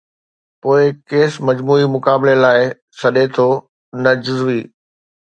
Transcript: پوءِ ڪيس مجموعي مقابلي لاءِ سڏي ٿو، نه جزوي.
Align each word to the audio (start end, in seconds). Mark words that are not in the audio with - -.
پوءِ 0.61 0.81
ڪيس 1.09 1.33
مجموعي 1.47 1.85
مقابلي 1.95 2.35
لاءِ 2.43 2.61
سڏي 2.99 3.25
ٿو، 3.35 3.47
نه 4.03 4.11
جزوي. 4.23 4.61